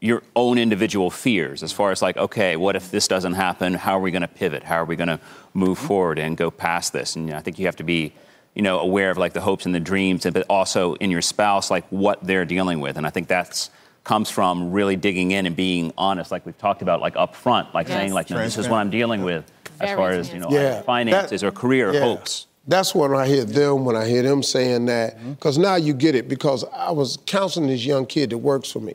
your 0.00 0.22
own 0.36 0.58
individual 0.58 1.10
fears 1.10 1.62
as 1.62 1.72
far 1.72 1.90
as 1.90 2.02
like, 2.02 2.18
okay, 2.18 2.56
what 2.56 2.76
if 2.76 2.90
this 2.90 3.08
doesn't 3.08 3.34
happen? 3.34 3.72
How 3.72 3.96
are 3.96 4.00
we 4.00 4.10
going 4.10 4.22
to 4.22 4.28
pivot? 4.28 4.62
How 4.62 4.76
are 4.76 4.84
we 4.84 4.96
going 4.96 5.08
to 5.08 5.20
move 5.54 5.78
mm-hmm. 5.78 5.86
forward 5.86 6.18
and 6.18 6.36
go 6.36 6.50
past 6.50 6.92
this? 6.92 7.16
And 7.16 7.26
you 7.26 7.32
know, 7.32 7.38
I 7.38 7.40
think 7.40 7.58
you 7.58 7.64
have 7.64 7.76
to 7.76 7.84
be, 7.84 8.12
you 8.54 8.62
know, 8.62 8.78
aware 8.78 9.10
of 9.10 9.18
like 9.18 9.32
the 9.32 9.40
hopes 9.40 9.66
and 9.66 9.74
the 9.74 9.80
dreams, 9.80 10.26
but 10.32 10.46
also 10.48 10.94
in 10.94 11.10
your 11.10 11.22
spouse, 11.22 11.70
like 11.70 11.84
what 11.90 12.24
they're 12.24 12.44
dealing 12.44 12.80
with. 12.80 12.96
And 12.96 13.06
I 13.06 13.10
think 13.10 13.28
that's 13.28 13.70
comes 14.04 14.30
from 14.30 14.70
really 14.70 14.96
digging 14.96 15.30
in 15.30 15.46
and 15.46 15.56
being 15.56 15.92
honest, 15.96 16.30
like 16.30 16.44
we've 16.46 16.58
talked 16.58 16.82
about, 16.82 17.00
like 17.00 17.16
up 17.16 17.34
front, 17.34 17.74
like 17.74 17.88
saying, 17.88 18.12
like, 18.12 18.30
no, 18.30 18.38
this 18.38 18.58
is 18.58 18.68
what 18.68 18.76
I'm 18.76 18.90
dealing 18.90 19.24
with 19.24 19.50
as 19.80 19.88
Very 19.88 19.96
far 19.96 20.10
as 20.10 20.32
you 20.32 20.38
know 20.38 20.48
Yeah. 20.50 20.82
finances 20.82 21.40
That- 21.40 21.46
or 21.46 21.50
career 21.50 21.92
Yeah. 21.92 22.00
hopes. 22.00 22.46
That's 22.66 22.94
when 22.94 23.14
I 23.14 23.26
hear 23.26 23.44
them, 23.44 23.84
when 23.84 23.96
I 23.96 24.06
hear 24.06 24.22
them 24.22 24.42
saying 24.42 24.86
that, 24.86 25.18
mm-hmm. 25.18 25.32
because 25.32 25.58
now 25.58 25.74
you 25.74 25.92
get 25.92 26.14
it. 26.14 26.28
Because 26.28 26.64
I 26.72 26.92
was 26.92 27.18
counseling 27.26 27.68
this 27.68 27.84
young 27.84 28.06
kid 28.06 28.30
that 28.30 28.38
works 28.38 28.70
for 28.70 28.80
me, 28.80 28.94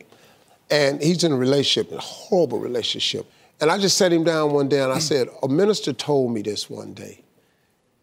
and 0.72 1.02
he's 1.02 1.24
in 1.24 1.32
a 1.32 1.36
relationship, 1.36 1.92
a 1.92 2.00
horrible 2.00 2.60
relationship. 2.60 3.26
And 3.62 3.70
I 3.70 3.78
just 3.78 3.98
sat 3.98 4.14
him 4.14 4.24
down 4.24 4.54
one 4.54 4.70
day 4.70 4.80
and 4.80 4.92
I 4.92 4.98
mm. 4.98 5.02
said, 5.02 5.28
A 5.44 5.48
minister 5.48 5.92
told 5.92 6.32
me 6.32 6.42
this 6.42 6.70
one 6.70 6.94
day. 6.94 7.22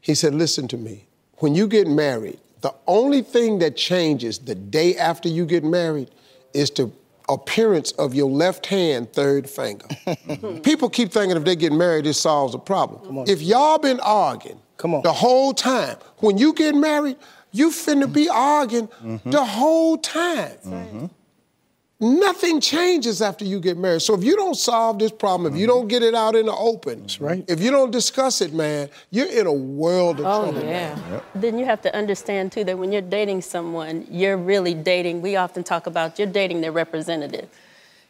He 0.01 0.15
said, 0.15 0.35
Listen 0.35 0.69
to 0.69 0.77
me. 0.77 1.07
When 1.38 1.55
you 1.55 1.66
get 1.66 1.87
married, 1.87 2.38
the 2.62 2.75
only 2.87 3.23
thing 3.23 3.59
that 3.59 3.76
changes 3.76 4.38
the 4.38 4.55
day 4.55 4.97
after 4.97 5.28
you 5.28 5.47
get 5.47 5.64
married 5.64 6.11
is 6.55 6.71
the 6.71 6.90
appearance 7.28 7.93
of 7.93 8.14
your 8.14 8.31
left 8.31 8.66
hand 8.66 9.12
third 9.12 9.49
finger. 9.49 9.87
People 10.62 10.88
keep 10.88 11.12
thinking 11.12 11.37
if 11.37 11.45
they 11.45 11.57
get 11.57 11.73
married, 11.73 12.07
it 12.07 12.14
solves 12.14 12.55
a 12.55 12.59
problem. 12.59 13.25
If 13.28 13.43
y'all 13.43 13.78
been 13.78 14.00
arguing 14.00 14.61
Come 14.76 14.95
on. 14.95 15.02
the 15.02 15.12
whole 15.12 15.52
time, 15.52 15.97
when 16.19 16.38
you 16.38 16.52
get 16.52 16.75
married, 16.75 17.16
you 17.52 17.71
finna 17.71 18.12
be 18.12 18.28
arguing 18.28 18.88
mm-hmm. 18.88 19.31
the 19.31 19.45
whole 19.45 19.99
time. 19.99 20.57
Mm-hmm. 20.64 21.07
Nothing 21.99 22.61
changes 22.61 23.23
after 23.23 23.43
you 23.47 23.59
get 23.59 23.79
married. 23.79 24.03
So 24.03 24.15
if 24.15 24.23
you 24.23 24.37
don't 24.37 24.55
solve 24.55 24.99
this 24.99 25.11
problem, 25.11 25.55
if 25.55 25.59
you 25.59 25.67
mm-hmm. 25.67 25.76
don't 25.79 25.88
get 25.88 26.03
it 26.03 26.15
out 26.15 26.37
in 26.37 26.45
the 26.45 26.53
open, 26.55 27.00
That's 27.03 27.21
right. 27.23 27.43
if 27.49 27.59
you 27.59 27.71
don't 27.71 27.91
discuss 27.91 28.43
it, 28.43 28.53
man, 28.53 28.91
you're 29.11 29.31
in 29.31 29.47
a 29.47 29.53
world 29.53 30.21
of 30.21 30.26
Oh, 30.26 30.53
trouble. 30.53 30.69
yeah. 30.69 31.21
Then 31.35 31.59
you 31.59 31.65
have 31.65 31.81
to 31.83 31.97
understand 31.97 32.53
too 32.53 32.65
that 32.65 32.76
when 32.79 32.93
you're 32.93 33.00
dating 33.00 33.41
someone, 33.41 34.07
you're 34.11 34.37
really 34.37 34.75
dating. 34.75 35.23
We 35.23 35.37
often 35.37 35.65
talk 35.65 35.87
about 35.87 36.19
you're 36.19 36.29
dating 36.29 36.61
their 36.61 36.73
representative. 36.73 37.49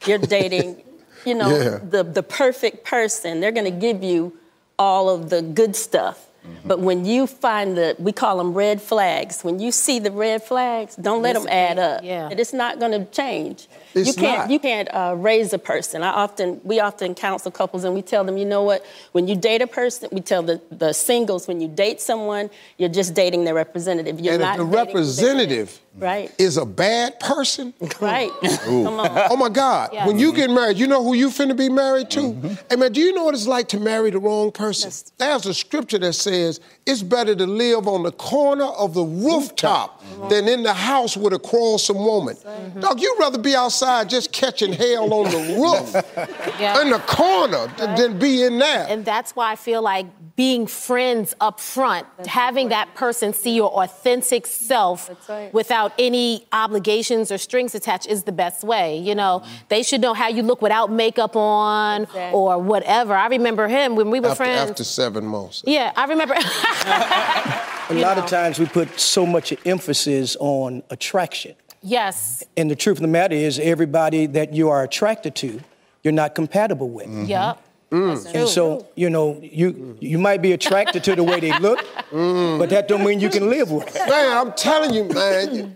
You're 0.04 0.18
dating, 0.36 0.82
you 1.24 1.34
know, 1.34 1.56
Yeah. 1.56 1.78
the 1.78 2.02
the 2.02 2.24
perfect 2.24 2.84
person. 2.84 3.38
They're 3.40 3.52
going 3.52 3.72
to 3.72 3.78
give 3.78 4.02
you 4.02 4.36
all 4.80 5.08
of 5.08 5.30
the 5.30 5.42
good 5.42 5.76
stuff. 5.76 6.26
Mm-hmm. 6.46 6.68
But 6.68 6.80
when 6.80 7.04
you 7.04 7.26
find 7.26 7.76
the, 7.76 7.96
we 7.98 8.12
call 8.12 8.38
them 8.38 8.54
red 8.54 8.80
flags. 8.80 9.42
When 9.42 9.58
you 9.58 9.72
see 9.72 9.98
the 9.98 10.10
red 10.10 10.42
flags, 10.42 10.96
don't 10.96 11.22
let 11.22 11.34
them 11.34 11.46
add 11.48 11.78
up. 11.78 12.04
Yeah. 12.04 12.28
It's 12.30 12.52
not 12.52 12.78
going 12.78 12.92
to 12.92 13.04
change. 13.10 13.66
It's 13.94 14.08
you 14.08 14.14
can't. 14.14 14.38
not. 14.38 14.50
You 14.50 14.58
can't 14.58 14.88
uh, 14.92 15.14
raise 15.16 15.52
a 15.52 15.58
person. 15.58 16.02
I 16.02 16.10
often, 16.10 16.60
we 16.64 16.80
often 16.80 17.14
counsel 17.14 17.50
couples, 17.50 17.84
and 17.84 17.94
we 17.94 18.02
tell 18.02 18.24
them, 18.24 18.36
you 18.36 18.44
know 18.44 18.62
what? 18.62 18.84
When 19.12 19.26
you 19.26 19.36
date 19.36 19.62
a 19.62 19.66
person, 19.66 20.08
we 20.12 20.20
tell 20.20 20.42
the, 20.42 20.60
the 20.70 20.92
singles, 20.92 21.48
when 21.48 21.60
you 21.60 21.68
date 21.68 22.00
someone, 22.00 22.50
you're 22.78 22.88
just 22.88 23.14
dating 23.14 23.44
their 23.44 23.54
representative. 23.54 24.20
You're 24.20 24.34
And 24.34 24.42
not 24.42 24.58
the 24.58 24.64
dating 24.64 24.66
who 24.66 24.72
they 24.72 24.92
representative 24.92 25.68
is. 25.68 25.80
Right, 25.96 26.32
is 26.38 26.56
a 26.56 26.64
bad 26.66 27.18
person, 27.20 27.74
right. 28.00 28.30
Come 28.64 29.00
on. 29.00 29.10
oh 29.30 29.36
my 29.36 29.48
God, 29.48 29.90
Yeah. 29.92 30.06
when 30.06 30.18
you 30.18 30.32
get 30.32 30.50
married, 30.50 30.76
you 30.78 30.86
know 30.86 31.02
who 31.02 31.14
you 31.14 31.28
finna 31.28 31.56
be 31.56 31.68
married 31.68 32.10
to? 32.10 32.20
Mm-hmm. 32.20 32.54
Hey 32.70 32.76
man, 32.76 32.92
do 32.92 33.00
you 33.00 33.12
know 33.14 33.24
what 33.24 33.34
it's 33.34 33.46
like 33.46 33.68
to 33.68 33.80
marry 33.80 34.10
the 34.10 34.18
wrong 34.18 34.52
person? 34.52 34.88
Yes. 34.88 35.12
There's 35.18 35.46
a 35.46 35.54
scripture 35.54 35.98
that 35.98 36.12
says 36.14 36.60
it's 36.86 37.02
better 37.02 37.34
to 37.34 37.46
live 37.46 37.88
on 37.88 38.02
the 38.04 38.12
corner 38.12 38.64
of 38.64 38.94
the 38.94 39.02
rooftop 39.02 40.02
mm-hmm. 40.02 40.28
than 40.28 40.48
in 40.48 40.62
the 40.62 40.74
house 40.74 41.16
with 41.16 41.32
a 41.32 41.38
quarrelsome 41.38 41.98
woman. 41.98 42.36
Dog, 42.80 43.00
you'd 43.00 43.18
rather 43.18 43.38
be 43.38 43.54
outside 43.54 44.08
just 44.08 44.32
catching 44.32 44.72
hell 44.72 45.12
on 45.12 45.30
the 45.30 45.38
roof 45.60 46.58
Yeah. 46.60 46.80
in 46.82 46.90
the 46.90 46.98
corner 47.00 47.68
th- 47.76 47.98
than 47.98 48.18
be 48.18 48.42
in 48.44 48.58
there. 48.58 48.86
And 48.88 49.04
that's 49.04 49.34
why 49.34 49.52
I 49.52 49.56
feel 49.56 49.82
like 49.82 50.06
being 50.36 50.66
friends 50.66 51.34
up 51.40 51.58
front, 51.60 52.06
having 52.26 52.68
that 52.68 52.94
person 52.94 53.32
see 53.32 53.54
your 53.54 53.70
authentic 53.82 54.46
self 54.46 55.10
right. 55.28 55.52
without 55.52 55.85
any 55.98 56.46
obligations 56.52 57.30
or 57.30 57.38
strings 57.38 57.74
attached 57.74 58.06
is 58.06 58.24
the 58.24 58.32
best 58.32 58.64
way. 58.64 58.98
You 58.98 59.14
know, 59.14 59.40
mm-hmm. 59.44 59.54
they 59.68 59.82
should 59.82 60.00
know 60.00 60.14
how 60.14 60.28
you 60.28 60.42
look 60.42 60.62
without 60.62 60.90
makeup 60.90 61.36
on 61.36 62.02
Exactly. 62.02 62.38
or 62.38 62.58
whatever. 62.58 63.14
I 63.14 63.26
remember 63.28 63.68
him 63.68 63.96
when 63.96 64.10
we 64.10 64.20
were 64.20 64.28
after, 64.28 64.44
friends. 64.44 64.70
after 64.70 64.84
seven 64.84 65.24
months. 65.26 65.62
yeah, 65.66 65.92
I 65.96 66.06
remember. 66.06 66.34
A 67.88 67.94
lot 67.94 68.16
know. 68.16 68.24
of 68.24 68.28
times 68.30 68.58
we 68.58 68.66
put 68.66 68.98
so 68.98 69.24
much 69.24 69.54
emphasis 69.64 70.36
on 70.40 70.82
attraction. 70.90 71.54
yes. 71.82 72.42
And 72.56 72.70
the 72.70 72.76
truth 72.76 72.98
of 72.98 73.02
the 73.02 73.08
matter 73.08 73.34
is, 73.36 73.58
everybody 73.58 74.26
that 74.26 74.52
you 74.52 74.68
are 74.70 74.82
attracted 74.82 75.34
to, 75.36 75.60
you're 76.02 76.12
not 76.12 76.34
compatible 76.34 76.88
with. 76.90 77.08
Yep. 77.28 77.62
Mm. 77.90 78.14
That's 78.14 78.30
true. 78.30 78.40
And 78.40 78.48
so, 78.48 78.88
you 78.94 79.10
know, 79.10 79.38
you 79.42 79.96
you 80.00 80.18
might 80.18 80.42
be 80.42 80.52
attracted 80.52 81.04
to 81.04 81.14
the 81.14 81.22
way 81.22 81.40
they 81.40 81.56
look, 81.58 81.78
mm. 82.10 82.58
but 82.58 82.70
that 82.70 82.88
don't 82.88 83.04
mean 83.04 83.20
you 83.20 83.30
can 83.30 83.48
live 83.48 83.70
with 83.70 83.94
it. 83.94 84.08
Man, 84.08 84.36
I'm 84.36 84.52
telling 84.52 84.92
you, 84.92 85.04
man, 85.04 85.54
you- 85.54 85.72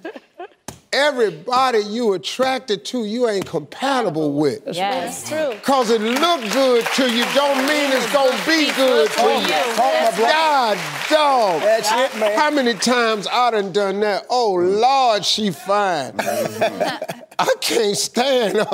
everybody 0.93 1.79
you 1.79 2.14
attracted 2.14 2.85
to, 2.85 3.05
you 3.05 3.29
ain't 3.29 3.47
compatible 3.47 4.35
with. 4.35 4.64
That's 4.64 4.76
yes. 4.76 5.29
True. 5.29 5.55
Cause 5.62 5.90
it 5.90 6.00
look 6.00 6.40
good 6.52 6.85
to 6.85 7.14
you 7.14 7.25
don't 7.35 7.59
mean 7.59 7.93
it's 7.93 8.12
gonna 8.12 8.31
be 8.47 8.73
good 8.75 9.11
to 9.11 9.23
you. 9.23 9.40
you. 9.40 9.75
Talk 9.75 9.95
my 9.95 10.17
block. 10.17 10.31
God 10.31 10.79
dog. 11.09 11.62
That's 11.62 11.90
it, 11.93 12.19
man. 12.19 12.38
How 12.38 12.50
many 12.50 12.75
times 12.75 13.26
I 13.31 13.50
done 13.50 13.73
done 13.73 14.00
that? 14.00 14.26
Oh 14.29 14.55
Lord, 14.55 15.25
she 15.25 15.50
fine. 15.50 16.14
I 17.40 17.54
can't 17.61 17.97
stand 17.97 18.56
her. 18.56 18.64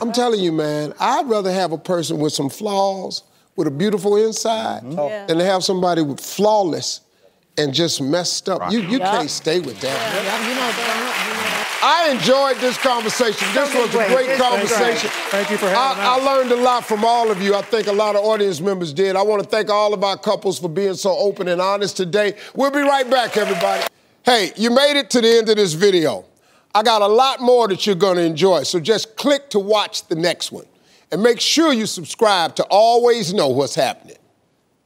I'm 0.00 0.12
telling 0.12 0.40
you, 0.40 0.52
man, 0.52 0.92
I'd 0.98 1.28
rather 1.28 1.52
have 1.52 1.72
a 1.72 1.78
person 1.78 2.18
with 2.18 2.32
some 2.32 2.50
flaws, 2.50 3.22
with 3.54 3.68
a 3.68 3.70
beautiful 3.70 4.16
inside, 4.16 4.82
mm-hmm. 4.82 4.98
Yeah. 4.98 5.26
than 5.26 5.38
to 5.38 5.44
have 5.44 5.62
somebody 5.62 6.02
with 6.02 6.18
flawless 6.20 7.02
and 7.56 7.72
just 7.72 8.02
messed 8.02 8.48
up. 8.48 8.72
You 8.72 8.80
you 8.80 8.98
can't 8.98 9.30
stay 9.30 9.60
with 9.60 9.80
that. 9.80 9.96
I 11.82 12.10
enjoyed 12.10 12.56
this 12.56 12.76
conversation. 12.78 13.46
This 13.54 13.72
was 13.74 13.94
a 13.94 14.08
great 14.08 14.36
conversation. 14.38 15.10
Thank 15.30 15.50
you 15.50 15.56
for 15.56 15.68
having 15.68 16.02
I, 16.02 16.16
I 16.16 16.18
learned 16.24 16.50
a 16.50 16.56
lot 16.56 16.84
from 16.84 17.04
all 17.04 17.30
of 17.30 17.40
you. 17.40 17.54
I 17.54 17.62
think 17.62 17.86
a 17.86 17.92
lot 17.92 18.16
of 18.16 18.24
audience 18.24 18.60
members 18.60 18.92
did. 18.92 19.14
I 19.14 19.22
want 19.22 19.40
to 19.42 19.48
thank 19.48 19.70
all 19.70 19.94
of 19.94 20.02
our 20.02 20.18
couples 20.18 20.58
for 20.58 20.68
being 20.68 20.94
so 20.94 21.16
open 21.16 21.46
and 21.46 21.60
honest 21.60 21.96
today. 21.96 22.34
We'll 22.54 22.72
be 22.72 22.80
right 22.80 23.08
back, 23.08 23.36
everybody. 23.36 23.84
Hey, 24.26 24.50
you 24.56 24.70
made 24.70 24.98
it 24.98 25.08
to 25.10 25.20
the 25.20 25.38
end 25.38 25.48
of 25.50 25.54
this 25.54 25.74
video. 25.74 26.24
I 26.74 26.82
got 26.82 27.00
a 27.00 27.06
lot 27.06 27.40
more 27.40 27.68
that 27.68 27.86
you're 27.86 27.94
to 28.16 28.22
enjoy, 28.22 28.64
so 28.64 28.80
just 28.80 29.16
click 29.16 29.48
to 29.50 29.60
watch 29.60 30.08
the 30.08 30.16
next 30.16 30.50
one. 30.50 30.66
And 31.12 31.22
make 31.22 31.40
sure 31.40 31.72
you 31.72 31.86
subscribe 31.86 32.56
to 32.56 32.64
always 32.64 33.32
know 33.32 33.46
what's 33.46 33.76
happening. 33.76 34.15